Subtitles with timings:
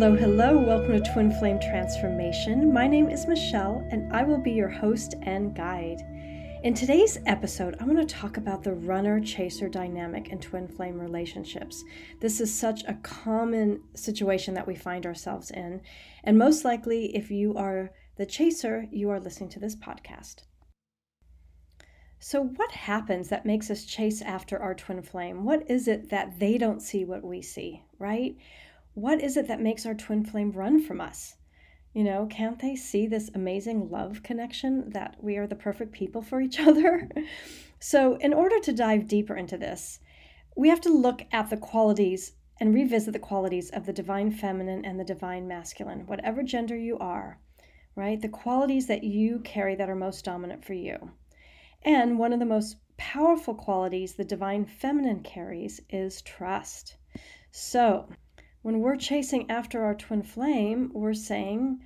[0.00, 0.56] Hello, hello.
[0.56, 2.72] Welcome to Twin Flame Transformation.
[2.72, 6.00] My name is Michele, and I will be your host and guide.
[6.64, 10.98] In today's episode, I'm going to talk about the runner chaser dynamic in twin flame
[10.98, 11.84] relationships.
[12.18, 15.82] This is such a common situation that we find ourselves in,
[16.24, 20.44] and most likely, if you are the chaser, you are listening to this podcast.
[22.18, 25.44] So, what happens that makes us chase after our twin flame?
[25.44, 28.34] What is it that they don't see what we see, right?
[28.94, 31.36] What is it that makes our twin flame run from us?
[31.92, 36.22] You know, can't they see this amazing love connection that we are the perfect people
[36.22, 37.08] for each other?
[37.80, 40.00] so, in order to dive deeper into this,
[40.56, 44.84] we have to look at the qualities and revisit the qualities of the divine feminine
[44.84, 47.40] and the divine masculine, whatever gender you are,
[47.96, 48.20] right?
[48.20, 51.12] The qualities that you carry that are most dominant for you.
[51.82, 56.96] And one of the most powerful qualities the divine feminine carries is trust.
[57.50, 58.10] So,
[58.62, 61.80] when we're chasing after our twin flame, we're saying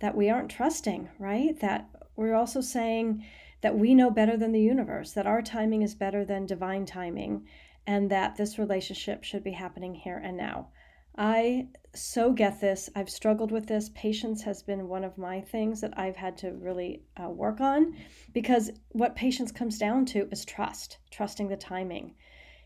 [0.00, 1.58] that we aren't trusting, right?
[1.60, 3.24] That we're also saying
[3.60, 7.46] that we know better than the universe, that our timing is better than divine timing,
[7.86, 10.68] and that this relationship should be happening here and now.
[11.16, 12.90] I so get this.
[12.96, 13.90] I've struggled with this.
[13.94, 17.94] Patience has been one of my things that I've had to really uh, work on
[18.32, 22.14] because what patience comes down to is trust, trusting the timing.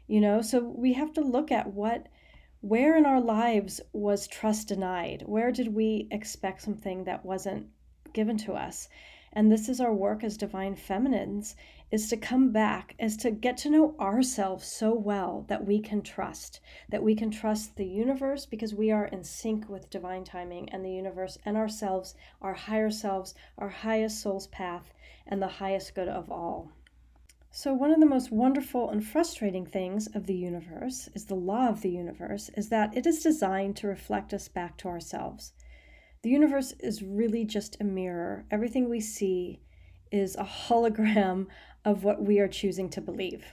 [0.06, 2.06] You know, so we have to look at what
[2.60, 5.22] where in our lives was trust denied?
[5.26, 7.68] Where did we expect something that wasn't
[8.12, 8.88] given to us?
[9.32, 11.54] And this is our work as divine feminines
[11.90, 16.02] is to come back, is to get to know ourselves so well that we can
[16.02, 20.68] trust, that we can trust the universe because we are in sync with divine timing
[20.70, 24.92] and the universe and ourselves, our higher selves, our highest soul's path,
[25.26, 26.72] and the highest good of all.
[27.50, 31.68] So, one of the most wonderful and frustrating things of the universe is the law
[31.68, 35.54] of the universe, is that it is designed to reflect us back to ourselves.
[36.22, 38.44] The universe is really just a mirror.
[38.50, 39.60] Everything we see
[40.12, 41.46] is a hologram
[41.84, 43.46] of what we are choosing to believe.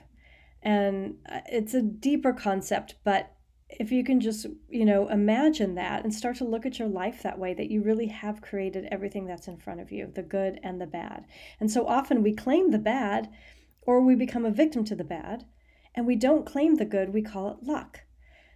[0.62, 3.32] And uh, it's a deeper concept, but
[3.70, 7.24] if you can just, you know, imagine that and start to look at your life
[7.24, 10.60] that way, that you really have created everything that's in front of you, the good
[10.64, 11.26] and the bad.
[11.60, 13.30] And so often we claim the bad
[13.86, 15.46] or we become a victim to the bad,
[15.94, 18.02] and we don't claim the good, we call it luck.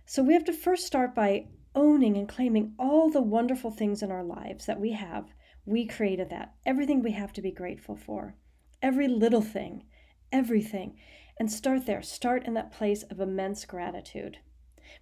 [0.05, 4.11] So we have to first start by owning and claiming all the wonderful things in
[4.11, 5.29] our lives that we have.
[5.65, 6.55] We created that.
[6.65, 8.35] Everything we have to be grateful for.
[8.81, 9.83] Every little thing,
[10.31, 10.97] everything.
[11.39, 12.01] And start there.
[12.01, 14.39] Start in that place of immense gratitude.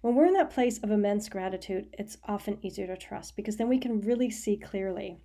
[0.02, 3.68] When we're in that place of immense gratitude, it's often easier to trust because then
[3.68, 5.18] we can really see clearly.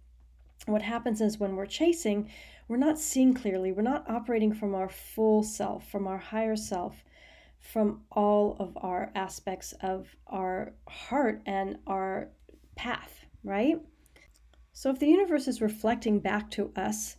[0.65, 2.31] What happens is when we're chasing,
[2.67, 3.71] we're not seeing clearly.
[3.71, 7.03] We're not operating from our full self, from our higher self,
[7.59, 12.29] from all of our aspects of our heart and our
[12.75, 13.79] path, right?
[14.73, 17.15] So if the universe is reflecting back to us,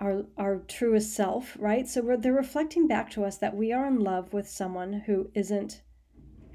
[0.00, 1.86] our, our truest self, right?
[1.86, 5.82] So they're reflecting back to us that we are in love with someone who isn't,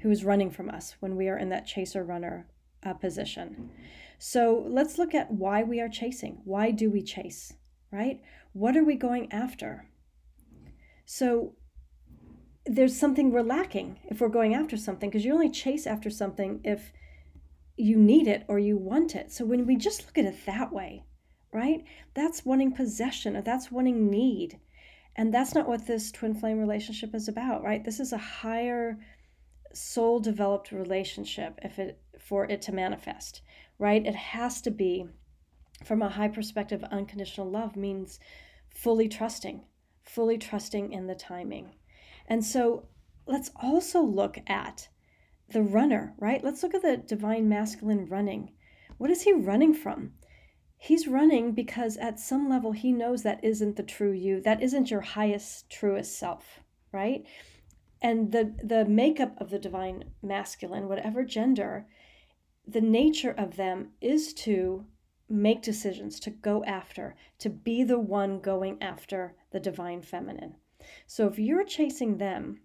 [0.00, 2.48] who is running from us when we are in that chaser runner
[2.84, 3.70] uh, position.
[4.18, 6.40] So let's look at why we are chasing.
[6.44, 7.52] Why do we chase?
[7.90, 8.20] Right?
[8.52, 9.88] What are we going after?
[11.04, 11.54] So
[12.64, 16.60] there's something we're lacking if we're going after something because you only chase after something
[16.64, 16.92] if
[17.76, 19.30] you need it or you want it.
[19.30, 21.04] So when we just look at it that way,
[21.52, 21.84] right?
[22.14, 24.58] That's wanting possession or that's wanting need.
[25.14, 27.84] And that's not what this twin flame relationship is about, right?
[27.84, 28.98] This is a higher
[29.72, 33.42] soul developed relationship if it for it to manifest,
[33.78, 34.04] right?
[34.04, 35.06] It has to be
[35.84, 38.18] from a high perspective, unconditional love means
[38.70, 39.64] fully trusting,
[40.02, 41.74] fully trusting in the timing.
[42.26, 42.88] And so
[43.26, 44.88] let's also look at
[45.48, 46.42] the runner, right?
[46.42, 48.52] Let's look at the divine masculine running.
[48.98, 50.12] What is he running from?
[50.78, 54.40] He's running because at some level he knows that isn't the true you.
[54.40, 56.60] That isn't your highest, truest self,
[56.92, 57.24] right?
[58.02, 61.86] And the the makeup of the divine masculine, whatever gender,
[62.66, 64.84] the nature of them is to
[65.28, 70.54] make decisions, to go after, to be the one going after the divine feminine.
[71.06, 72.60] So if you're chasing them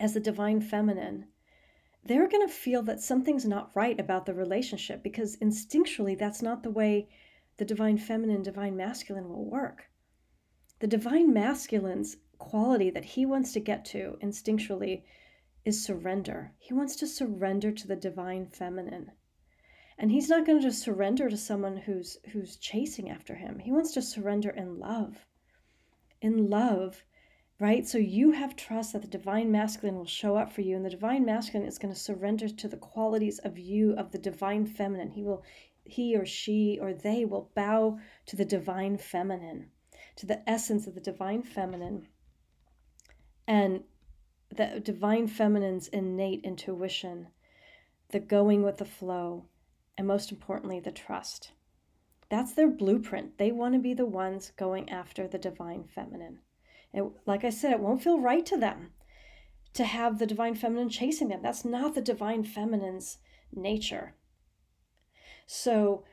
[0.00, 1.26] as the divine feminine,
[2.04, 6.62] they're going to feel that something's not right about the relationship because instinctually that's not
[6.62, 7.08] the way
[7.56, 9.90] the divine feminine, divine masculine will work.
[10.80, 15.04] The divine masculine's quality that he wants to get to instinctually
[15.64, 16.52] is surrender.
[16.58, 19.12] He wants to surrender to the divine feminine.
[19.96, 23.60] And he's not going to just surrender to someone who's who's chasing after him.
[23.60, 25.26] He wants to surrender in love.
[26.20, 27.04] In love,
[27.60, 27.86] right?
[27.86, 30.90] So you have trust that the divine masculine will show up for you, and the
[30.90, 35.10] divine masculine is going to surrender to the qualities of you, of the divine feminine.
[35.10, 35.44] He will,
[35.84, 39.70] he or she or they will bow to the divine feminine,
[40.16, 42.08] to the essence of the divine feminine,
[43.46, 43.84] and
[44.48, 47.28] the divine feminine's innate intuition,
[48.10, 49.46] the going with the flow,
[49.96, 51.52] and most importantly, the trust.
[52.28, 53.38] That's their blueprint.
[53.38, 56.40] They want to be the ones going after the divine feminine.
[56.92, 58.90] It, like I said, it won't feel right to them
[59.74, 61.42] to have the divine feminine chasing them.
[61.42, 63.18] That's not the divine feminine's
[63.52, 64.14] nature.
[65.46, 66.04] So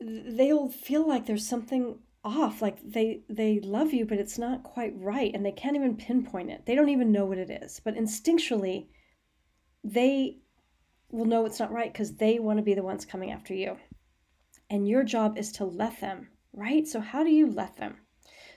[0.00, 4.94] they'll feel like there's something off like they they love you but it's not quite
[4.96, 7.94] right and they can't even pinpoint it they don't even know what it is but
[7.94, 8.86] instinctually
[9.84, 10.38] they
[11.14, 13.76] will know it's not right because they want to be the ones coming after you
[14.70, 17.96] and your job is to let them right so how do you let them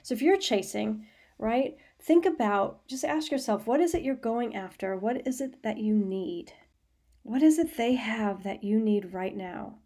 [0.02, 1.06] so if you're chasing,
[1.38, 4.96] right, think about, just ask yourself, what is it you're going after?
[4.96, 6.52] What is it that you need?
[7.22, 9.80] What is it they have that you need right now?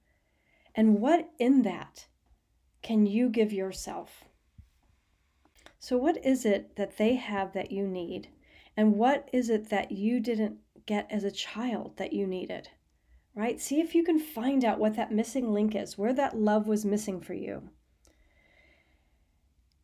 [0.75, 2.07] And what in that
[2.83, 4.25] can you give yourself?
[5.79, 8.29] So, what is it that they have that you need?
[8.77, 12.69] And what is it that you didn't get as a child that you needed?
[13.35, 13.61] Right?
[13.61, 16.85] See if you can find out what that missing link is, where that love was
[16.85, 17.71] missing for you.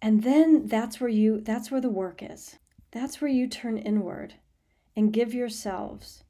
[0.01, 2.57] And then that's where you that's where the work is.
[2.91, 4.35] That's where you turn inward
[4.97, 6.25] and give yourselves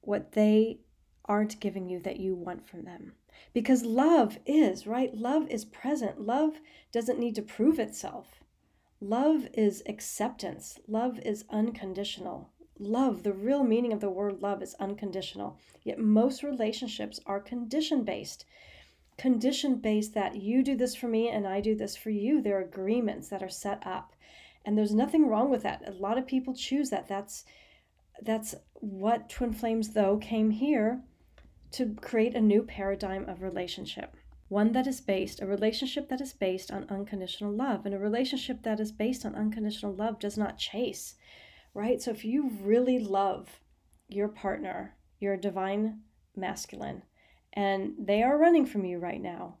[0.00, 0.80] what they
[1.24, 3.14] aren't giving you that you want from them.
[3.52, 5.14] Because love is, right?
[5.14, 6.20] Love is present.
[6.20, 6.60] Love
[6.92, 8.42] doesn't need to prove itself.
[9.00, 10.78] Love is acceptance.
[10.86, 12.50] Love is unconditional.
[12.78, 15.58] Love, the real meaning of the word love is unconditional.
[15.82, 18.44] Yet most relationships are condition based
[19.16, 22.40] condition based that you do this for me and I do this for you.
[22.40, 24.12] There are agreements that are set up.
[24.64, 25.86] And there's nothing wrong with that.
[25.86, 27.06] A lot of people choose that.
[27.06, 27.44] That's
[28.22, 31.02] that's what Twin Flames though came here
[31.72, 34.16] to create a new paradigm of relationship.
[34.48, 37.84] One that is based, a relationship that is based on unconditional love.
[37.84, 41.16] And a relationship that is based on unconditional love does not chase,
[41.74, 42.00] right?
[42.00, 43.60] So if you really love
[44.08, 46.00] your partner, your divine
[46.36, 47.02] masculine,
[47.52, 49.58] and they are running from you right now,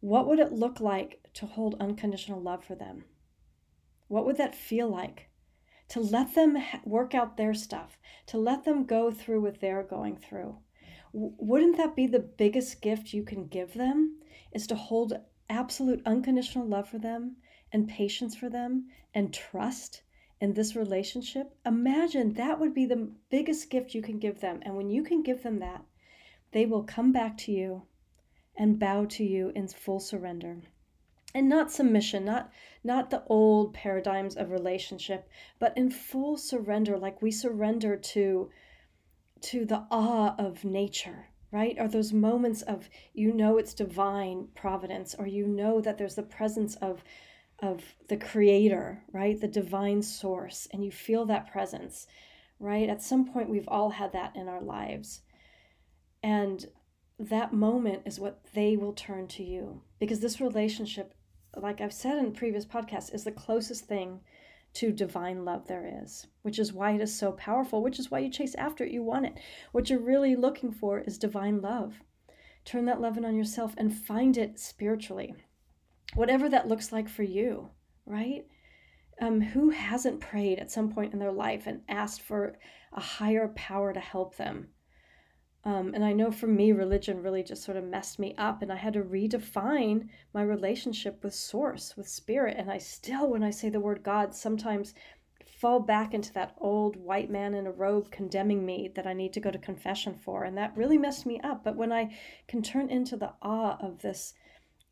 [0.00, 3.04] what would it look like to hold unconditional love for them?
[4.08, 5.28] What would that feel like?
[5.90, 10.16] To let them work out their stuff, to let them go through what they're going
[10.16, 10.58] through.
[11.12, 14.20] wouldn't that be the biggest gift you can give them?
[14.52, 15.12] Is to hold
[15.48, 17.36] absolute unconditional love for them
[17.72, 20.02] and patience for them and trust
[20.40, 21.56] in this relationship?
[21.64, 24.60] Imagine that would be the biggest gift you can give them.
[24.62, 25.84] And when you can give them that,
[26.52, 27.82] they will come back to you
[28.56, 30.62] and bow to you in full surrender
[31.36, 32.50] and not submission not
[32.82, 35.28] not the old paradigms of relationship
[35.58, 38.48] but in full surrender like we surrender to
[39.42, 45.14] to the awe of nature right are those moments of you know it's divine providence
[45.18, 47.04] or you know that there's the presence of
[47.60, 52.06] of the creator right the divine source and you feel that presence
[52.58, 55.22] right at some point we've all had that in our lives
[56.22, 56.66] and
[57.18, 59.82] that moment is what they will turn to you.
[59.98, 61.14] Because this relationship,
[61.56, 64.20] like I've said in previous podcasts, is the closest thing
[64.74, 68.18] to divine love there is, which is why it is so powerful, which is why
[68.18, 69.38] you chase after it, you want it.
[69.72, 72.02] What you're really looking for is divine love.
[72.66, 75.34] Turn that love in on yourself and find it spiritually,
[76.14, 77.70] whatever that looks like for you,
[78.04, 78.46] right?
[79.20, 82.56] Um, who hasn't prayed at some point in their life and asked for
[82.92, 84.68] a higher power to help them?
[85.64, 88.72] Um, and I know for me, religion really just sort of messed me up, and
[88.72, 92.56] I had to redefine my relationship with Source, with Spirit.
[92.56, 94.94] And I still, when I say the word God, sometimes
[95.44, 99.32] fall back into that old white man in a robe condemning me that I need
[99.32, 100.44] to go to confession for.
[100.44, 101.64] And that really messed me up.
[101.64, 104.34] But when I can turn into the awe of this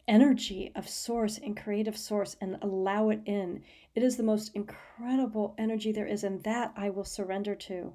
[0.06, 3.62] energy of source and creative source and allow it in,
[3.94, 6.24] it is the most incredible energy there is.
[6.24, 7.94] And that I will surrender to.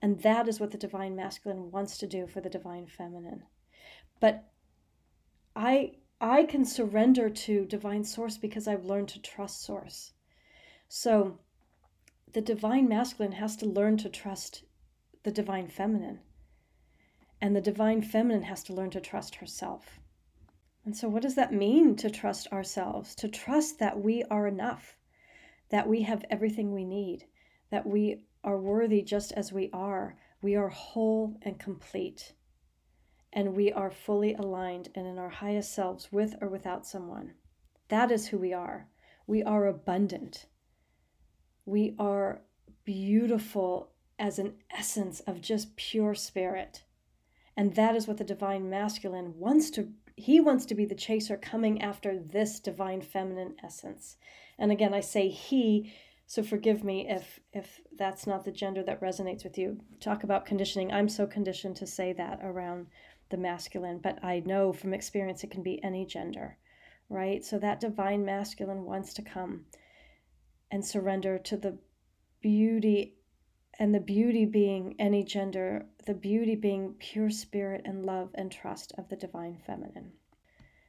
[0.00, 3.44] And that is what the divine masculine wants to do for the divine feminine.
[4.20, 4.44] But
[5.56, 10.12] I I can surrender to divine source because I've learned to trust source.
[10.88, 11.38] So
[12.32, 14.64] the divine masculine has to learn to trust
[15.22, 16.20] the divine feminine.
[17.40, 19.97] And the divine feminine has to learn to trust herself.
[20.84, 23.14] And so, what does that mean to trust ourselves?
[23.16, 24.96] To trust that we are enough,
[25.70, 27.26] that we have everything we need,
[27.70, 30.16] that we are worthy just as we are.
[30.40, 32.32] We are whole and complete.
[33.32, 37.34] And we are fully aligned and in our highest selves with or without someone.
[37.88, 38.88] That is who we are.
[39.26, 40.46] We are abundant.
[41.66, 42.40] We are
[42.84, 46.84] beautiful as an essence of just pure spirit.
[47.56, 51.36] And that is what the divine masculine wants to he wants to be the chaser
[51.36, 54.16] coming after this divine feminine essence.
[54.58, 55.94] And again, I say he,
[56.26, 59.80] so forgive me if if that's not the gender that resonates with you.
[60.00, 60.92] Talk about conditioning.
[60.92, 62.88] I'm so conditioned to say that around
[63.30, 66.58] the masculine, but I know from experience it can be any gender,
[67.08, 67.44] right?
[67.44, 69.66] So that divine masculine wants to come
[70.70, 71.78] and surrender to the
[72.40, 73.17] beauty
[73.78, 78.92] and the beauty being any gender, the beauty being pure spirit and love and trust
[78.98, 80.12] of the divine feminine.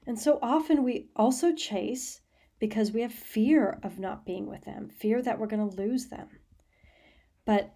[0.07, 2.21] And so often we also chase
[2.59, 6.07] because we have fear of not being with them, fear that we're going to lose
[6.07, 6.27] them.
[7.45, 7.73] But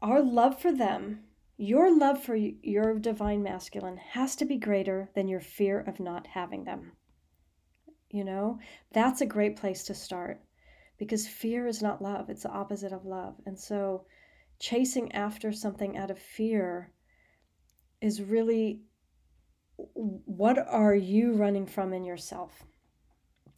[0.00, 1.24] our love for them,
[1.56, 6.26] your love for your divine masculine, has to be greater than your fear of not
[6.28, 6.92] having them.
[8.10, 8.58] You know,
[8.92, 10.40] that's a great place to start
[10.98, 13.34] because fear is not love, it's the opposite of love.
[13.46, 14.06] And so
[14.58, 16.92] chasing after something out of fear
[18.00, 18.80] is really
[19.76, 22.64] what are you running from in yourself?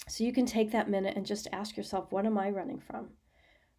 [0.09, 3.09] So you can take that minute and just ask yourself, what am I running from?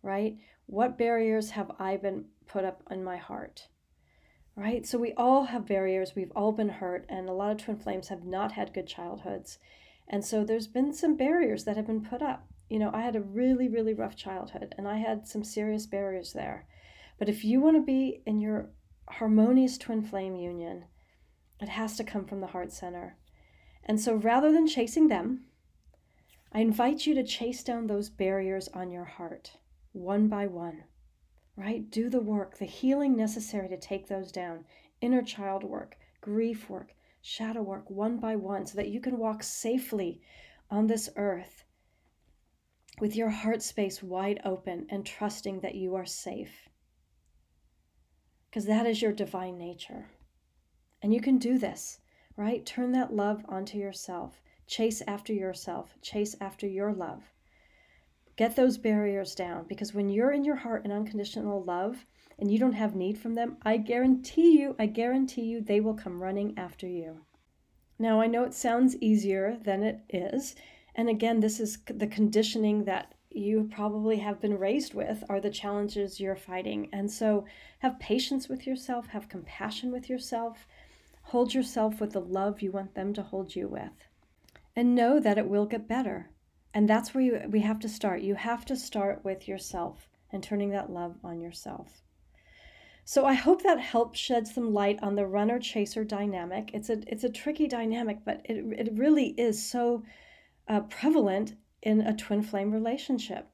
[0.03, 0.37] Right?
[0.65, 3.69] What barriers have I been put up in my heart?
[4.55, 4.85] Right?
[4.85, 6.13] So we all have barriers.
[6.15, 9.59] We've all been hurt, and a lot of twin flames have not had good childhoods.
[10.07, 12.47] And so there's been some barriers that have been put up.
[12.69, 16.33] You know, I had a really, really rough childhood, and I had some serious barriers
[16.33, 16.67] there.
[17.17, 18.69] But if you want to be in your
[19.09, 20.85] harmonious twin flame union,
[21.61, 23.17] it has to come from the heart center.
[23.85, 25.45] And so rather than chasing them,
[26.51, 29.53] I invite you to chase down those barriers on your heart,
[29.93, 30.83] one by one,
[31.55, 31.89] right?
[31.89, 34.65] Do the work, the healing necessary to take those down
[34.99, 39.41] inner child work, grief work, shadow work, one by one, so that you can walk
[39.41, 40.21] safely
[40.69, 41.63] on this earth
[42.99, 46.67] with your heart space wide open and trusting that you are safe
[48.49, 50.07] because that is your divine nature.
[51.03, 51.99] And you can do this,
[52.35, 52.65] right?
[52.65, 54.41] Turn that love onto yourself.
[54.65, 55.95] Chase after yourself.
[56.01, 57.21] Chase after your love.
[58.35, 62.05] Get those barriers down because when you're in your heart in unconditional love
[62.39, 65.95] and you don't have need from them, I guarantee you, I guarantee you, they will
[65.95, 67.21] come running after you.
[67.99, 70.55] Now, I know it sounds easier than it is.
[70.97, 75.51] And again, this is the conditioning that you probably have been raised with are the
[75.51, 76.89] challenges you're fighting.
[76.91, 77.45] And so
[77.79, 80.65] have patience with yourself, have compassion with yourself,
[81.21, 84.07] hold yourself with the love you want them to hold you with.
[84.75, 86.31] And know that it will get better.
[86.73, 88.21] And that's where you, we have to start.
[88.21, 92.01] You have to start with yourself and turning that love on yourself.
[93.05, 96.71] So I hope that helps shed some light on the runner chaser dynamic.
[96.73, 100.03] It's a it's a tricky dynamic, but it it really is so
[100.67, 103.49] uh, prevalent in a twin flame relationship.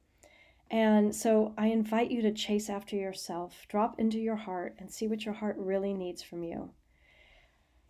[0.70, 5.06] And so I invite you to chase after yourself, drop into your heart, and see
[5.06, 6.70] what your heart really needs from you.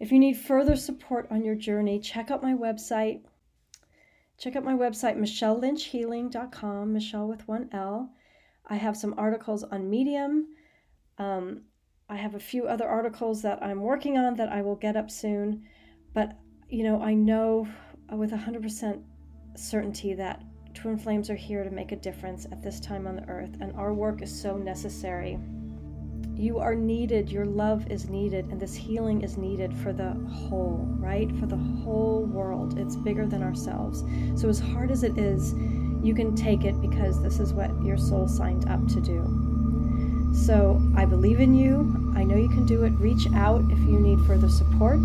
[0.00, 3.22] If you need further support on your journey, check out my website.
[4.36, 8.12] Check out my website, michelelynchhealing.com, Michele with one L.
[8.66, 10.48] I have some articles on Medium.
[11.18, 11.62] Um,
[12.08, 15.10] I have a few other articles that I'm working on that I will get up
[15.10, 15.64] soon.
[16.12, 16.36] But,
[16.68, 17.68] you know, I know
[18.10, 19.02] with 100%
[19.54, 20.42] certainty that
[20.74, 23.72] twin flames are here to make a difference at this time on the earth, and
[23.76, 25.38] our work is so necessary.
[26.34, 30.84] You are needed, your love is needed, and this healing is needed for the whole,
[30.98, 31.30] right?
[31.38, 32.76] For the whole world.
[32.76, 34.02] It's bigger than ourselves.
[34.34, 35.54] So, as hard as it is,
[36.02, 40.32] you can take it because this is what your soul signed up to do.
[40.34, 42.12] So, I believe in you.
[42.16, 42.92] I know you can do it.
[42.94, 45.00] Reach out if you need further support.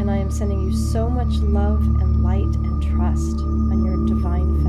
[0.00, 4.64] And I am sending you so much love and light and trust on your divine